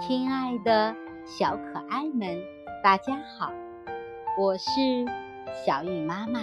[0.00, 2.42] 亲爱的小可爱们，
[2.82, 3.52] 大家好，
[4.38, 4.70] 我是
[5.62, 6.40] 小雨妈妈。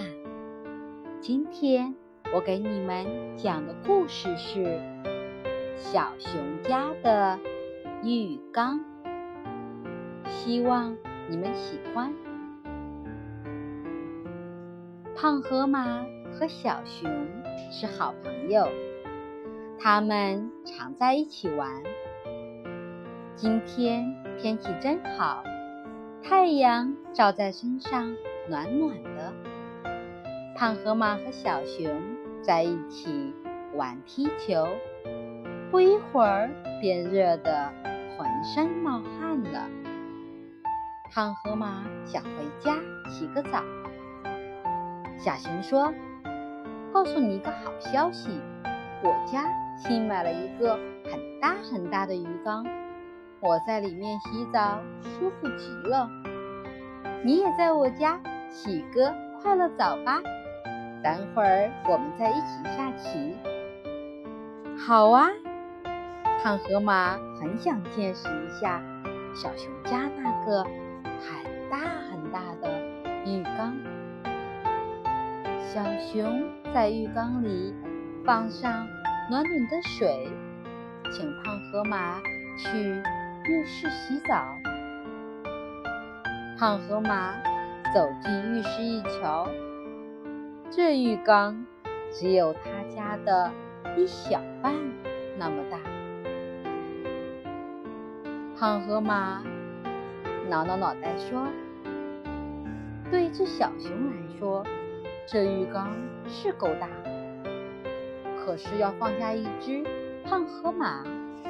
[1.20, 1.96] 今天
[2.32, 3.04] 我给你们
[3.36, 4.64] 讲的故事是
[5.76, 7.36] 《小熊家的
[8.04, 8.78] 浴缸》，
[10.28, 10.96] 希望
[11.28, 12.14] 你们喜欢。
[15.16, 17.10] 胖河马和小熊
[17.72, 18.68] 是好朋友，
[19.80, 21.82] 他们常在一起玩。
[23.40, 25.44] 今天天气真好，
[26.24, 28.12] 太阳照在身上，
[28.48, 29.32] 暖暖的。
[30.56, 31.88] 胖河马和小熊
[32.42, 33.32] 在一起
[33.76, 34.66] 玩踢球，
[35.70, 37.72] 不一会儿便热得
[38.16, 39.68] 浑身冒汗了。
[41.12, 42.74] 胖河马想回家
[43.08, 43.62] 洗个澡，
[45.16, 45.94] 小熊说
[46.92, 48.30] ：“告诉你一个好消息，
[49.04, 49.44] 我家
[49.76, 52.66] 新买了一个很大很大的鱼缸。”
[53.40, 56.10] 我在里面洗澡，舒服极了。
[57.24, 60.20] 你也在我家洗个快乐澡吧。
[61.02, 63.36] 等会儿我们再一起下棋。
[64.76, 65.28] 好啊，
[66.42, 68.82] 胖河马很想见识一下
[69.34, 71.78] 小熊家那个很大
[72.10, 72.80] 很大的
[73.24, 73.76] 浴缸。
[75.72, 76.42] 小熊
[76.74, 77.72] 在浴缸里
[78.24, 78.84] 放上
[79.30, 80.28] 暖暖的水，
[81.12, 82.20] 请胖河马
[82.56, 83.00] 去。
[83.48, 84.58] 浴室洗澡，
[86.58, 87.32] 胖河马
[87.94, 89.48] 走进浴室一瞧，
[90.70, 91.64] 这浴缸
[92.12, 92.60] 只有他
[92.94, 93.50] 家的
[93.96, 94.74] 一小半
[95.38, 95.78] 那么大。
[98.58, 99.42] 胖河马
[100.50, 101.46] 挠挠脑袋说
[103.10, 104.62] ：“对一只小熊来说，
[105.26, 105.96] 这浴缸
[106.28, 106.86] 是够大，
[108.44, 109.82] 可是要放下一只
[110.22, 111.02] 胖河马，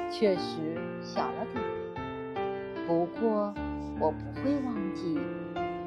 [0.09, 1.61] 确实小了点。”
[2.89, 3.53] 不过，
[3.99, 5.19] 我不会忘记，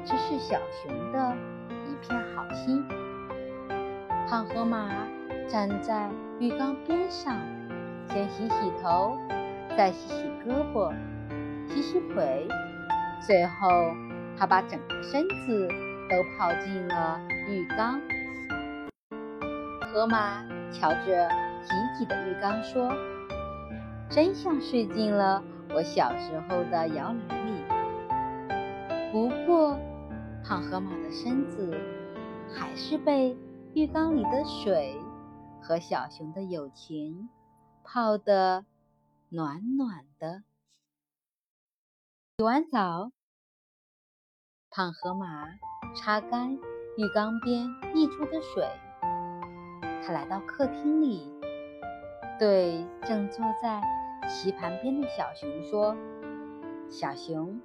[0.05, 1.35] 这是小熊的
[1.85, 2.81] 一片好心。
[4.29, 4.87] 胖河马
[5.49, 7.35] 站在浴缸边上，
[8.07, 9.17] 先洗洗头，
[9.77, 10.93] 再洗洗胳膊，
[11.67, 12.47] 洗洗腿，
[13.27, 13.67] 最后
[14.39, 15.67] 他把整个身子
[16.09, 17.19] 都泡进了
[17.49, 17.99] 浴缸。
[19.81, 20.41] 河马
[20.71, 21.27] 瞧着
[21.65, 22.89] 挤挤的浴缸说
[24.09, 27.63] ：“真像睡进了。”我小时候的摇篮里，
[29.11, 29.77] 不过
[30.43, 31.75] 胖河马的身子
[32.53, 33.37] 还是被
[33.73, 34.95] 浴缸里的水
[35.61, 37.29] 和小熊的友情
[37.83, 38.65] 泡得
[39.29, 40.43] 暖暖的。
[42.37, 43.11] 洗完澡，
[44.69, 45.47] 胖河马
[45.95, 46.53] 擦干
[46.97, 48.67] 浴缸边溢出的水，
[50.03, 51.31] 他来到客厅里，
[52.39, 54.02] 对正坐在。
[54.27, 55.95] 棋盘边的小熊说
[56.89, 57.59] ：“小熊，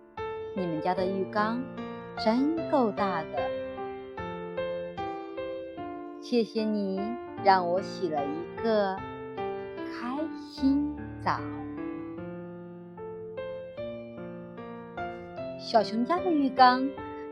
[0.54, 1.62] 你们家的浴缸
[2.24, 3.38] 真够大的，
[6.20, 7.00] 谢谢你
[7.44, 8.96] 让我洗了一个
[9.76, 10.18] 开
[10.50, 11.40] 心澡。”
[15.60, 16.88] 小熊家的浴缸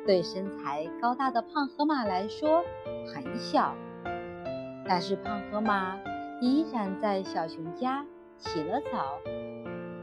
[0.06, 2.64] 对身材高大的胖河马来说
[3.06, 3.74] 很小，
[4.86, 5.96] 但是胖河马
[6.40, 8.04] 依然在小熊家。
[8.38, 9.18] 洗了澡，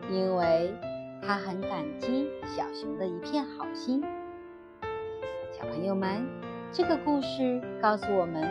[0.10, 0.74] 因为
[1.22, 4.04] 他很感激小熊的一片好心。
[5.52, 6.26] 小朋友们，
[6.72, 8.44] 这个故事告诉我们，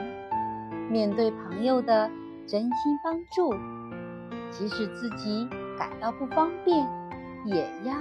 [0.88, 2.10] 面对朋友的
[2.46, 3.52] 真心帮助，
[4.50, 5.48] 即使自己
[5.78, 6.86] 感到不方便，
[7.44, 7.94] 也要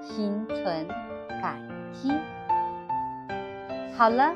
[0.00, 0.88] 心存
[1.42, 1.60] 感
[1.92, 2.10] 激。
[3.96, 4.34] 好了，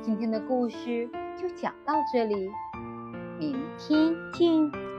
[0.00, 2.50] 今天的故事就讲到这里，
[3.38, 4.93] 明天见。